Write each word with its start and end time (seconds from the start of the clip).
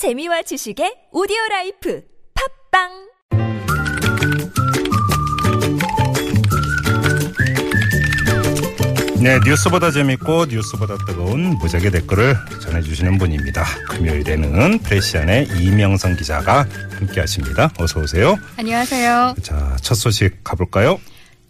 재미와 0.00 0.40
지식의 0.40 1.12
오디오 1.12 1.36
라이프 1.50 2.02
팟빵 2.72 2.88
네, 9.22 9.38
뉴스보다 9.44 9.90
재밌고 9.90 10.46
뉴스보다 10.46 10.96
뜨거운 11.06 11.58
무적의 11.58 11.90
댓글을 11.90 12.34
전해주시는 12.62 13.18
분입니다. 13.18 13.62
금요일에는 13.90 14.78
프레시안의 14.78 15.48
이명성 15.58 16.16
기자가 16.16 16.66
함께하십니다. 16.98 17.70
어서 17.78 18.00
오세요. 18.00 18.38
안녕하세요. 18.56 19.34
자, 19.42 19.76
첫 19.82 19.96
소식 19.96 20.42
가볼까요? 20.42 20.98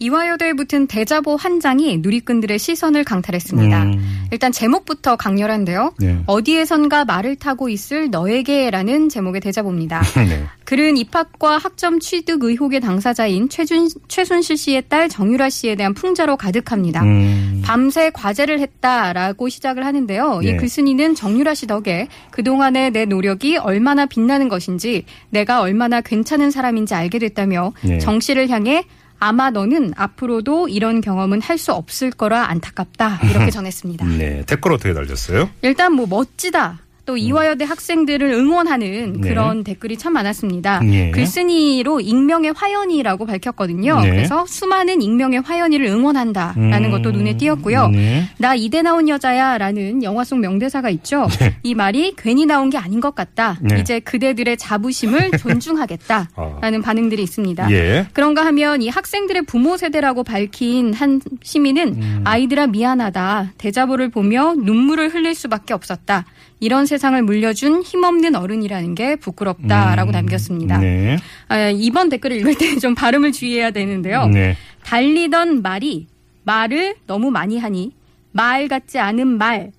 이화여대에 0.01 0.55
붙은 0.55 0.87
대자보 0.87 1.37
한 1.37 1.61
장이 1.61 1.99
누리꾼들의 1.99 2.59
시선을 2.59 3.05
강탈했습니다. 3.05 3.83
음. 3.83 4.27
일단 4.33 4.51
제목부터 4.51 5.17
강렬한데요. 5.17 5.93
네. 5.99 6.19
어디에선가 6.27 7.05
말을 7.05 7.37
타고 7.37 7.69
있을 7.69 8.09
너에게라는 8.11 9.11
제목의 9.11 9.43
대자보입니다. 9.43 10.01
네. 10.27 10.45
글은 10.65 10.97
입학과 10.97 11.59
학점 11.59 12.01
취득 12.01 12.43
의혹의 12.43 12.81
당사자인 12.81 13.51
최준, 13.51 13.89
최순실 14.09 14.57
씨의 14.57 14.85
딸 14.89 15.11
정유라 15.11 15.51
씨에 15.51 15.75
대한 15.75 15.93
풍자로 15.93 16.39
가득합니다. 16.39 17.03
음. 17.03 17.61
밤새 17.63 18.09
과제를 18.11 18.59
했다라고 18.59 19.51
시작을 19.51 19.85
하는데요. 19.85 20.41
예. 20.45 20.49
이 20.49 20.57
글쓴이는 20.57 21.15
정유라 21.15 21.55
씨 21.55 21.67
덕에 21.67 22.09
그동안의 22.31 22.93
내 22.93 23.05
노력이 23.05 23.59
얼마나 23.59 24.07
빛나는 24.07 24.49
것인지 24.49 25.05
내가 25.29 25.61
얼마나 25.61 26.01
괜찮은 26.01 26.51
사람인지 26.51 26.95
알게 26.95 27.19
됐다며 27.19 27.73
예. 27.87 27.99
정 27.99 28.19
씨를 28.19 28.49
향해 28.49 28.85
아마 29.21 29.51
너는 29.51 29.93
앞으로도 29.97 30.69
이런 30.69 31.01
경험은 31.01 31.41
할 31.43 31.59
수 31.61 31.73
없을 31.75 32.11
거라 32.11 32.49
안타깝다 32.49 33.21
이렇게 33.31 33.51
전했습니다. 33.53 34.07
네, 34.07 34.43
댓글 34.47 34.73
어떻게 34.73 34.95
달렸어요? 34.95 35.51
일단 35.63 35.93
뭐 35.93 36.07
멋지다. 36.07 36.79
또 37.11 37.17
이화여대 37.17 37.65
학생들을 37.65 38.31
응원하는 38.31 39.17
음. 39.17 39.21
네. 39.21 39.31
그런 39.31 39.65
댓글이 39.65 39.97
참 39.97 40.13
많았습니다. 40.13 40.81
예. 40.93 41.11
글쓴이로 41.11 42.01
익명의 42.01 42.53
화연이라고 42.53 43.27
밝혔거든요. 43.27 44.01
네. 44.01 44.11
그래서 44.11 44.47
수많은 44.47 45.03
익명의 45.03 45.41
화연이를 45.41 45.87
응원한다라는 45.87 46.85
음. 46.85 46.91
것도 46.93 47.11
눈에 47.11 47.37
띄었고요. 47.37 47.89
네. 47.89 48.29
나 48.39 48.55
이대 48.55 48.83
나온 48.83 49.09
여자야라는 49.09 50.05
영화 50.05 50.23
속 50.23 50.39
명대사가 50.39 50.89
있죠. 50.91 51.27
이 51.65 51.75
말이 51.75 52.15
괜히 52.17 52.47
나온 52.47 52.71
게 52.71 52.79
아닌 52.79 53.01
것 53.01 53.17
같다. 53.17 53.59
네. 53.61 53.81
이제 53.81 53.99
그대들의 53.99 54.57
자부심을 54.57 55.33
존중하겠다라는 55.43 56.83
반응들이 56.83 57.25
있습니다. 57.25 57.65
아. 57.65 57.73
예. 57.73 58.07
그런가 58.13 58.47
하면 58.47 58.83
이 58.83 58.89
학생들의 58.89 59.47
부모 59.47 59.77
세대라고 59.77 60.23
밝힌 60.23 60.95
한 60.95 61.21
시민은 61.43 61.89
음. 61.89 62.21
아이들아 62.25 62.69
미안하다. 62.69 63.55
대자보를 63.59 64.11
보며 64.11 64.55
눈물을 64.55 65.09
흘릴 65.09 65.35
수밖에 65.35 65.75
없었다. 65.75 66.25
이런 66.61 66.85
세상을 66.87 67.21
물려준 67.23 67.83
힘없는 67.83 68.37
어른이라는 68.37 68.95
게 68.95 69.17
부끄럽다라고 69.17 70.11
남겼습니다. 70.13 70.79
네. 70.79 71.17
아, 71.49 71.71
이번 71.71 72.09
댓글을 72.11 72.37
읽을 72.39 72.55
때 72.57 72.71
좀 72.81 72.95
발음을 72.95 73.33
주의해야 73.33 73.71
되는데요. 73.73 74.27
네. 74.27 74.57
달리던 74.85 75.63
말이 75.63 76.07
말을 76.45 76.95
너무 77.07 77.31
많이 77.31 77.59
하니 77.59 77.93
말 78.33 78.69
같지 78.69 78.99
않은 78.99 79.27
말 79.39 79.73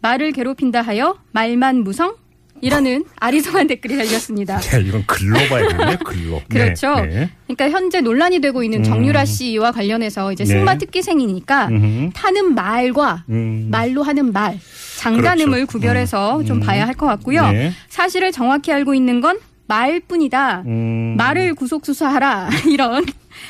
말을 0.00 0.32
괴롭힌다 0.32 0.80
하여 0.80 1.18
말만 1.32 1.82
무성 1.84 2.14
이라는 2.60 3.04
아리송한 3.20 3.68
댓글이 3.68 3.96
달렸습니다. 3.96 4.56
야, 4.74 4.78
이건 4.84 5.04
글로 5.06 5.36
봐야겠네, 5.48 5.96
글로. 6.04 6.42
그렇죠. 6.48 6.94
네. 6.96 7.06
네. 7.06 7.30
그러니까 7.46 7.70
현재 7.70 8.00
논란이 8.00 8.40
되고 8.40 8.64
있는 8.64 8.82
정유라 8.82 9.24
씨와 9.26 9.70
관련해서 9.70 10.32
이제 10.32 10.42
네. 10.44 10.48
승마 10.54 10.78
특기생이니까 10.78 11.68
음흠. 11.68 12.10
타는 12.14 12.54
말과 12.56 13.24
음. 13.28 13.68
말로 13.70 14.02
하는 14.02 14.32
말 14.32 14.58
장단음을 14.98 15.52
그렇죠. 15.66 15.66
구별해서 15.72 16.42
좀 16.44 16.58
음. 16.58 16.60
봐야 16.60 16.86
할 16.86 16.94
것 16.94 17.06
같고요. 17.06 17.48
네. 17.52 17.72
사실을 17.88 18.32
정확히 18.32 18.72
알고 18.72 18.94
있는 18.94 19.20
건 19.20 19.38
말뿐이다. 19.68 20.64
음. 20.66 21.14
말을 21.16 21.54
구속 21.54 21.86
수사하라 21.86 22.48
이런 22.68 23.04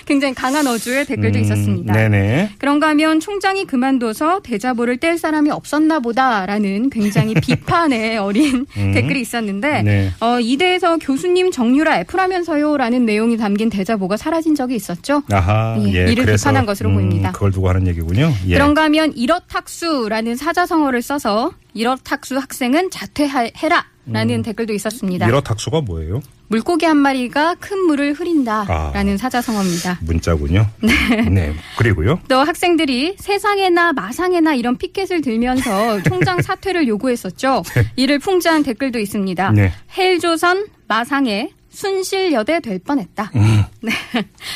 굉장히 0.05 0.35
강한 0.35 0.67
어조의 0.67 1.07
댓글도 1.07 1.39
음, 1.39 1.45
있었습니다. 1.45 1.95
네네. 1.95 2.51
그런가 2.59 2.89
하면 2.89 3.21
총장이 3.21 3.65
그만둬서 3.65 4.41
대자보를 4.41 4.99
뗄 4.99 5.17
사람이 5.17 5.51
없었나 5.51 6.01
보다라는 6.01 6.91
굉장히 6.91 7.35
비판의 7.41 8.19
어린 8.19 8.67
음. 8.77 8.93
댓글이 8.93 9.21
있었는데 9.21 9.83
네. 9.83 10.11
어, 10.21 10.41
이대에서 10.41 10.99
교수님 10.99 11.51
정유라 11.51 12.01
F라면서요라는 12.01 13.07
내용이 13.07 13.37
담긴 13.37 13.71
대자보가 13.71 14.17
사라진 14.17 14.55
적이 14.55 14.77
있었죠. 14.77 15.23
아하. 15.31 15.77
예, 15.87 16.07
예. 16.07 16.13
이를 16.13 16.27
비판한 16.27 16.67
것으로 16.67 16.91
음, 16.91 16.95
보입니다. 16.95 17.33
그걸 17.33 17.51
두고 17.53 17.69
하는 17.69 17.87
얘기군요. 17.87 18.33
예. 18.47 18.55
그런가 18.55 18.83
하면 18.85 19.13
이렇학수라는 19.17 20.37
사자성어를 20.37 21.01
써서 21.01 21.53
이렇학수 21.75 22.37
학생은 22.37 22.91
자퇴해라 22.91 23.87
라는 24.13 24.43
댓글도 24.43 24.73
있었습니다. 24.73 25.27
음. 25.27 25.29
이렇학수가 25.29 25.83
뭐예요? 25.83 26.23
물고기 26.49 26.87
한 26.87 26.97
마리가 26.97 27.57
큰 27.61 27.79
물을 27.81 28.15
흐린다라는 28.15 29.15
아. 29.15 29.17
사자성어입니다. 29.17 29.99
문자군요. 30.03 30.67
네. 31.31 31.55
그리고요. 31.77 32.21
또 32.29 32.39
학생들이 32.39 33.17
세상에나 33.19 33.93
마상에나 33.93 34.55
이런 34.55 34.77
피켓을 34.79 35.21
들면서 35.21 36.03
총장 36.03 36.41
사퇴를 36.41 36.89
요구했었죠. 36.89 37.63
이를 37.97 38.19
풍자한 38.19 38.63
댓글도 38.63 38.99
있습니다. 38.99 39.51
네. 39.53 39.73
헬조선 39.97 40.67
마상에 40.87 41.51
순실여대 41.79 42.59
될 42.59 42.81
뻔했다. 42.81 43.31
음. 43.37 43.63
네. 43.81 43.93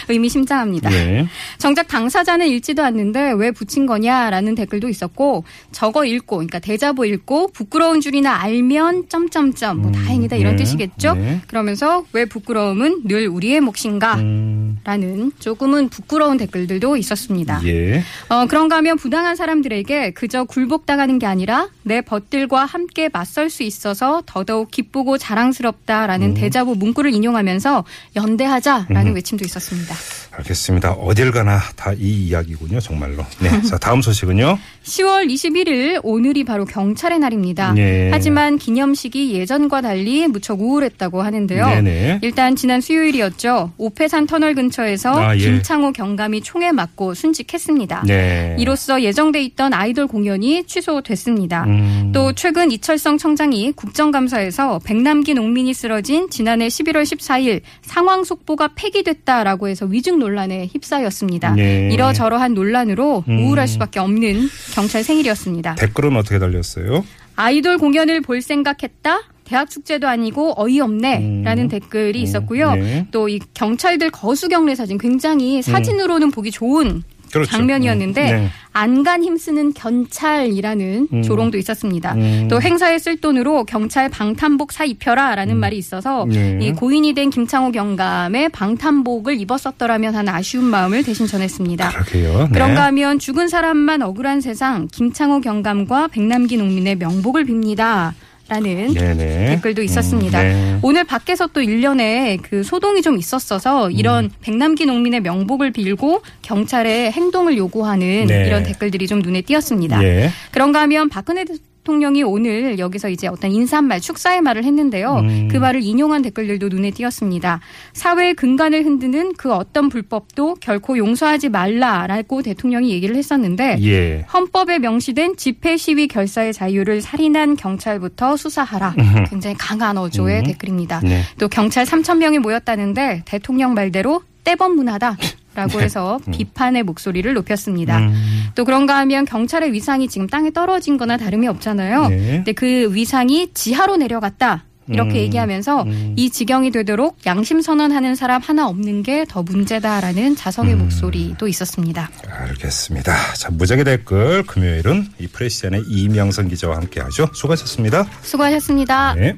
의미심장합니다. 0.08 0.90
네. 0.90 1.26
정작 1.56 1.86
당사자는 1.86 2.48
읽지도 2.48 2.82
않는데 2.82 3.32
왜 3.36 3.52
붙인 3.52 3.86
거냐라는 3.86 4.56
댓글도 4.56 4.88
있었고 4.88 5.44
저거 5.70 6.04
읽고 6.04 6.38
그러니까 6.38 6.58
대자보 6.58 7.04
읽고 7.04 7.52
부끄러운 7.52 8.00
줄이나 8.00 8.34
알면 8.40 9.08
점점점 9.08 9.82
뭐 9.82 9.92
다행이다 9.92 10.34
이런 10.34 10.56
네. 10.56 10.64
뜻이겠죠. 10.64 11.14
네. 11.14 11.40
그러면서 11.46 12.04
왜 12.12 12.24
부끄러움은 12.24 13.02
늘 13.04 13.28
우리의 13.28 13.60
몫인가? 13.60 14.16
음, 14.16 14.80
라는 14.82 15.30
조금은 15.38 15.90
부끄러운 15.90 16.38
댓글들도 16.38 16.96
있었습니다. 16.96 17.60
예. 17.66 18.02
어, 18.30 18.46
그런가 18.46 18.78
하면 18.78 18.96
부당한 18.96 19.36
사람들에게 19.36 20.10
그저 20.10 20.42
굴복당하는 20.42 21.20
게 21.20 21.26
아니라 21.26 21.68
내 21.84 22.00
벗들과 22.00 22.64
함께 22.64 23.08
맞설 23.12 23.48
수 23.48 23.62
있어서 23.62 24.24
더더욱 24.26 24.72
기쁘고 24.72 25.18
자랑스럽다라는 25.18 26.30
음. 26.30 26.34
대자보 26.34 26.74
문구를 26.74 27.11
인용하면서 27.12 27.84
연대하자라는 28.16 29.14
외침도 29.14 29.44
있었습니다. 29.44 29.94
알겠습니다. 30.32 30.92
어딜 30.92 31.30
가나 31.30 31.60
다 31.76 31.92
이 32.02 32.26
이야기군요, 32.26 32.80
정말로. 32.80 33.24
네. 33.40 33.48
자, 33.62 33.78
다음 33.78 34.02
소식은요. 34.02 34.58
10월 34.84 35.28
21일 35.32 36.00
오늘이 36.02 36.42
바로 36.44 36.64
경찰의 36.64 37.18
날입니다. 37.20 37.74
예. 37.76 38.10
하지만 38.12 38.58
기념식이 38.58 39.34
예전과 39.34 39.82
달리 39.82 40.26
무척 40.26 40.60
우울했다고 40.60 41.22
하는데요. 41.22 41.66
네네. 41.66 42.18
일단 42.22 42.56
지난 42.56 42.80
수요일이었죠. 42.80 43.72
오페산 43.76 44.26
터널 44.26 44.54
근처에서 44.54 45.14
아, 45.14 45.36
예. 45.36 45.40
김창호 45.40 45.92
경감이 45.92 46.40
총에 46.42 46.72
맞고 46.72 47.14
순직했습니다. 47.14 48.04
네. 48.06 48.56
이로써 48.58 49.02
예정돼 49.02 49.42
있던 49.44 49.72
아이돌 49.74 50.06
공연이 50.08 50.64
취소됐습니다. 50.66 51.64
음, 51.64 52.10
또 52.12 52.32
최근 52.32 52.72
이철성 52.72 53.18
청장이 53.18 53.72
국정감사에서 53.72 54.80
백남기 54.84 55.34
농민이 55.34 55.74
쓰러진 55.74 56.30
지난해 56.30 56.66
11월 56.68 57.01
14일 57.04 57.60
상황 57.82 58.24
속보가 58.24 58.70
폐기됐다라고 58.74 59.68
해서 59.68 59.86
위증 59.86 60.18
논란에 60.18 60.66
휩싸였습니다. 60.66 61.54
네. 61.54 61.88
이러저러한 61.92 62.54
논란으로 62.54 63.24
음. 63.28 63.38
우울할 63.38 63.68
수밖에 63.68 64.00
없는 64.00 64.48
경찰 64.74 65.04
생일이었습니다. 65.04 65.76
댓글은 65.76 66.16
어떻게 66.16 66.38
달렸어요? 66.38 67.04
아이돌 67.36 67.78
공연을 67.78 68.20
볼 68.20 68.42
생각했다? 68.42 69.20
대학 69.44 69.68
축제도 69.68 70.08
아니고 70.08 70.54
어이없네 70.56 71.18
음. 71.18 71.42
라는 71.42 71.68
댓글이 71.68 72.22
있었고요. 72.22 72.74
네. 72.74 73.06
또이 73.10 73.40
경찰들 73.54 74.10
거수 74.10 74.48
경례 74.48 74.74
사진 74.74 74.98
굉장히 74.98 75.60
사진으로는 75.62 76.30
보기 76.30 76.50
좋은 76.50 77.02
그렇죠. 77.32 77.50
장면이었는데 77.50 78.30
음, 78.30 78.36
네. 78.36 78.50
안간 78.72 79.22
힘쓰는 79.22 79.72
경찰이라는 79.74 81.08
음. 81.12 81.22
조롱도 81.22 81.58
있었습니다. 81.58 82.14
음. 82.14 82.48
또 82.50 82.60
행사에 82.60 82.98
쓸 82.98 83.16
돈으로 83.16 83.64
경찰 83.64 84.08
방탄복 84.08 84.72
사 84.72 84.84
입혀라라는 84.84 85.56
말이 85.56 85.76
있어서 85.78 86.26
네. 86.28 86.58
이 86.60 86.72
고인이 86.72 87.12
된 87.14 87.30
김창호 87.30 87.72
경감의 87.72 88.50
방탄복을 88.50 89.40
입었었더라면 89.40 90.14
하는 90.14 90.32
아쉬운 90.32 90.64
마음을 90.64 91.02
대신 91.02 91.26
전했습니다. 91.26 91.90
그러게요. 91.90 92.38
네. 92.38 92.48
그런가 92.52 92.84
하면 92.84 93.18
죽은 93.18 93.48
사람만 93.48 94.02
억울한 94.02 94.40
세상 94.40 94.88
김창호 94.92 95.40
경감과 95.40 96.08
백남기 96.08 96.56
농민의 96.56 96.96
명복을 96.96 97.44
빕니다. 97.44 98.12
라는 98.48 98.92
네네. 98.92 99.46
댓글도 99.46 99.82
있었습니다. 99.82 100.42
음, 100.42 100.44
네. 100.44 100.78
오늘 100.82 101.04
밖에서 101.04 101.46
또 101.46 101.62
일련의 101.62 102.38
그 102.38 102.62
소동이 102.62 103.00
좀 103.00 103.16
있었어서 103.16 103.90
이런 103.90 104.24
음. 104.24 104.30
백남기 104.40 104.84
농민의 104.84 105.20
명복을 105.20 105.70
빌고 105.70 106.22
경찰의 106.42 107.12
행동을 107.12 107.56
요구하는 107.56 108.26
네. 108.26 108.46
이런 108.46 108.62
댓글들이 108.62 109.06
좀 109.06 109.20
눈에 109.20 109.42
띄었습니다. 109.42 110.02
예. 110.04 110.30
그런가 110.50 110.80
하면 110.82 111.08
박근혜 111.08 111.44
대통령이 111.82 112.22
오늘 112.22 112.78
여기서 112.78 113.08
이제 113.08 113.26
어떤 113.26 113.50
인사말, 113.50 114.00
축사의 114.00 114.40
말을 114.40 114.64
했는데요. 114.64 115.14
음. 115.16 115.48
그 115.50 115.56
말을 115.56 115.82
인용한 115.82 116.22
댓글들도 116.22 116.68
눈에 116.68 116.92
띄었습니다. 116.92 117.60
사회의 117.92 118.34
근간을 118.34 118.84
흔드는 118.84 119.34
그 119.36 119.52
어떤 119.52 119.88
불법도 119.88 120.56
결코 120.60 120.96
용서하지 120.96 121.48
말라라고 121.48 122.42
대통령이 122.42 122.90
얘기를 122.92 123.16
했었는데 123.16 123.78
예. 123.82 124.24
헌법에 124.32 124.78
명시된 124.78 125.36
집회 125.36 125.76
시위 125.76 126.06
결사의 126.06 126.52
자유를 126.52 127.00
살인한 127.00 127.56
경찰부터 127.56 128.36
수사하라. 128.36 128.94
굉장히 129.28 129.56
강한 129.58 129.98
어조의 129.98 130.40
음. 130.40 130.44
댓글입니다. 130.44 131.00
네. 131.00 131.22
또 131.38 131.48
경찰 131.48 131.84
3천 131.84 132.18
명이 132.18 132.38
모였다는데 132.38 133.22
대통령 133.24 133.74
말대로 133.74 134.22
떼번문하다. 134.44 135.16
라고 135.54 135.78
네. 135.78 135.84
해서 135.84 136.18
비판의 136.32 136.82
목소리를 136.82 137.34
높였습니다. 137.34 137.98
음. 137.98 138.31
또 138.54 138.64
그런가 138.64 138.96
하면 138.98 139.24
경찰의 139.24 139.72
위상이 139.72 140.08
지금 140.08 140.26
땅에 140.26 140.50
떨어진 140.50 140.96
거나 140.96 141.16
다름이 141.16 141.48
없잖아요. 141.48 142.08
네. 142.08 142.16
근데 142.36 142.52
그 142.52 142.94
위상이 142.94 143.52
지하로 143.54 143.96
내려갔다. 143.96 144.64
이렇게 144.88 145.10
음. 145.10 145.16
얘기하면서 145.16 145.82
음. 145.84 146.14
이 146.16 146.28
지경이 146.28 146.72
되도록 146.72 147.16
양심 147.24 147.62
선언하는 147.62 148.16
사람 148.16 148.42
하나 148.42 148.66
없는 148.66 149.04
게 149.04 149.24
더 149.28 149.42
문제다라는 149.42 150.34
자성의 150.34 150.74
음. 150.74 150.78
목소리도 150.80 151.46
있었습니다. 151.46 152.10
알겠습니다. 152.28 153.34
자, 153.34 153.50
무작위 153.52 153.84
댓글 153.84 154.42
금요일은 154.42 155.06
이 155.20 155.28
프레시안의 155.28 155.84
이명선 155.88 156.48
기자와 156.48 156.76
함께 156.76 157.00
하죠. 157.00 157.28
수고하셨습니다. 157.32 158.06
수고하셨습니다. 158.22 159.14
네. 159.14 159.36